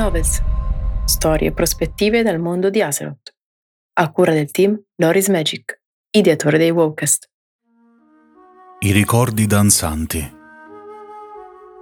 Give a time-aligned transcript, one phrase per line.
[0.00, 0.40] Novels.
[1.04, 3.34] Storie e prospettive dal mondo di Azeroth.
[3.98, 5.78] A cura del team Loris Magic,
[6.10, 7.28] ideatore dei Wowcast.
[8.78, 10.36] I ricordi danzanti.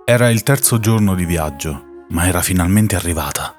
[0.05, 3.55] Era il terzo giorno di viaggio, ma era finalmente arrivata.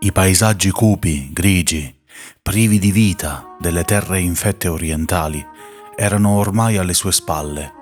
[0.00, 1.96] I paesaggi cupi, grigi,
[2.42, 5.46] privi di vita delle terre infette orientali
[5.94, 7.78] erano ormai alle sue spalle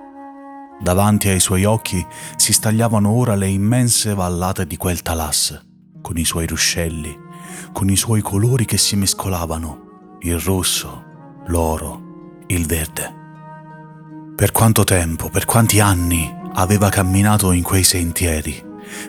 [0.81, 2.05] Davanti ai suoi occhi
[2.37, 5.59] si stagliavano ora le immense vallate di quel Talas,
[6.09, 7.15] con i suoi ruscelli,
[7.71, 11.03] con i suoi colori che si mescolavano, il rosso,
[11.45, 13.13] l'oro, il verde.
[14.35, 18.59] Per quanto tempo, per quanti anni aveva camminato in quei sentieri,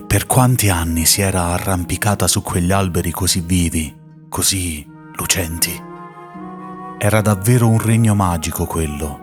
[0.06, 3.96] per quanti anni si era arrampicata su quegli alberi così vivi,
[4.28, 5.72] così lucenti.
[6.98, 9.19] Era davvero un regno magico quello,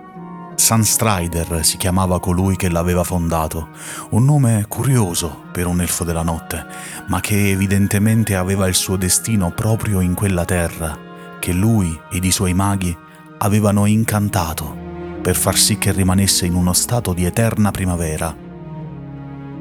[0.58, 3.68] Sunstrider si chiamava colui che l'aveva fondato,
[4.10, 6.66] un nome curioso per un elfo della notte,
[7.06, 10.98] ma che evidentemente aveva il suo destino proprio in quella terra,
[11.38, 12.94] che lui ed i suoi maghi
[13.38, 14.76] avevano incantato
[15.22, 18.36] per far sì che rimanesse in uno stato di eterna primavera.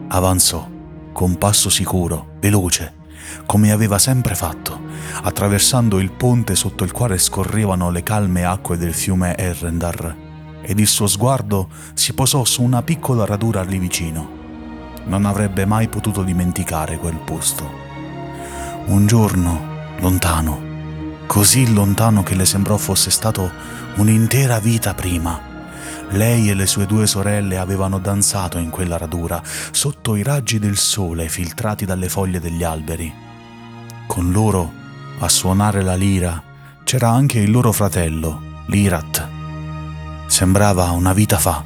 [0.07, 0.67] Avanzò,
[1.13, 2.95] con passo sicuro, veloce,
[3.45, 4.81] come aveva sempre fatto,
[5.21, 10.25] attraversando il ponte sotto il quale scorrevano le calme acque del fiume Errendar
[10.67, 14.29] ed il suo sguardo si posò su una piccola radura lì vicino.
[15.05, 17.65] Non avrebbe mai potuto dimenticare quel posto.
[18.87, 20.61] Un giorno, lontano,
[21.25, 23.49] così lontano che le sembrò fosse stato
[23.95, 25.39] un'intera vita prima,
[26.09, 30.77] lei e le sue due sorelle avevano danzato in quella radura, sotto i raggi del
[30.77, 33.13] sole filtrati dalle foglie degli alberi.
[34.05, 34.71] Con loro,
[35.19, 36.41] a suonare la lira,
[36.83, 39.35] c'era anche il loro fratello, Lirat,
[40.27, 41.63] Sembrava una vita fa,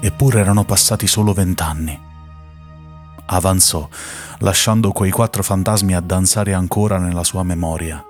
[0.00, 2.08] eppure erano passati solo vent'anni.
[3.26, 3.88] Avanzò,
[4.38, 8.02] lasciando quei quattro fantasmi a danzare ancora nella sua memoria,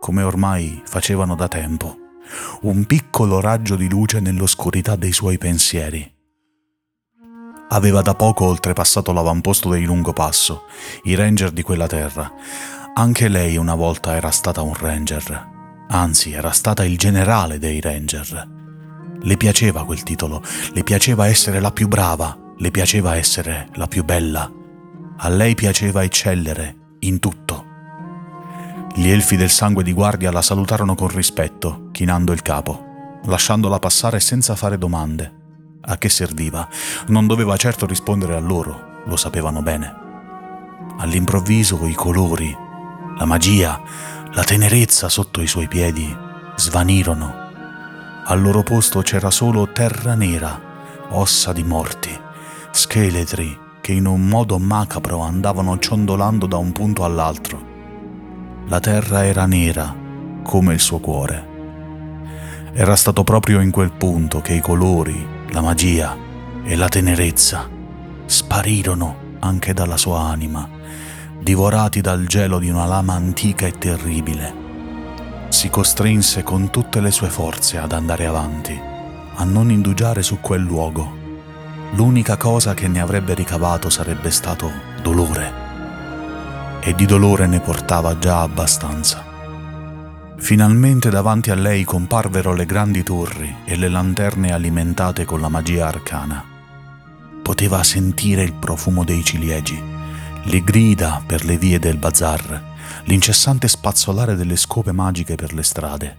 [0.00, 1.96] come ormai facevano da tempo,
[2.62, 6.14] un piccolo raggio di luce nell'oscurità dei suoi pensieri.
[7.70, 10.64] Aveva da poco oltrepassato l'avamposto dei Lungopasso,
[11.04, 12.30] i ranger di quella terra.
[12.94, 15.48] Anche lei una volta era stata un ranger,
[15.88, 18.56] anzi era stata il generale dei ranger.
[19.20, 20.42] Le piaceva quel titolo,
[20.72, 24.50] le piaceva essere la più brava, le piaceva essere la più bella.
[25.16, 27.64] A lei piaceva eccellere in tutto.
[28.94, 34.20] Gli elfi del sangue di guardia la salutarono con rispetto, chinando il capo, lasciandola passare
[34.20, 35.32] senza fare domande.
[35.82, 36.68] A che serviva?
[37.08, 39.94] Non doveva certo rispondere a loro, lo sapevano bene.
[40.98, 42.56] All'improvviso i colori,
[43.16, 43.80] la magia,
[44.32, 46.16] la tenerezza sotto i suoi piedi
[46.56, 47.47] svanirono
[48.30, 50.60] al loro posto c'era solo terra nera,
[51.10, 52.10] ossa di morti,
[52.70, 57.66] scheletri che in un modo macabro andavano ciondolando da un punto all'altro.
[58.66, 59.94] La terra era nera
[60.42, 61.46] come il suo cuore.
[62.74, 66.14] Era stato proprio in quel punto che i colori, la magia
[66.64, 67.66] e la tenerezza
[68.26, 70.68] sparirono anche dalla sua anima,
[71.40, 74.67] divorati dal gelo di una lama antica e terribile
[75.58, 78.80] si costrinse con tutte le sue forze ad andare avanti,
[79.34, 81.12] a non indugiare su quel luogo.
[81.94, 84.70] L'unica cosa che ne avrebbe ricavato sarebbe stato
[85.02, 85.52] dolore.
[86.78, 89.24] E di dolore ne portava già abbastanza.
[90.36, 95.88] Finalmente davanti a lei comparvero le grandi torri e le lanterne alimentate con la magia
[95.88, 96.44] arcana.
[97.42, 99.82] Poteva sentire il profumo dei ciliegi,
[100.40, 102.67] le grida per le vie del bazar
[103.04, 106.16] l'incessante spazzolare delle scope magiche per le strade.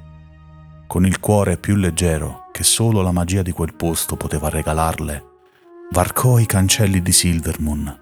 [0.87, 5.23] Con il cuore più leggero che solo la magia di quel posto poteva regalarle,
[5.91, 7.99] varcò i cancelli di Silvermoon.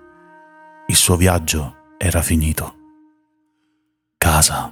[0.88, 2.75] Il suo viaggio era finito.
[4.17, 4.72] Casa.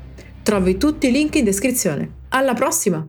[0.43, 2.09] Trovi tutti i link in descrizione.
[2.29, 3.07] Alla prossima!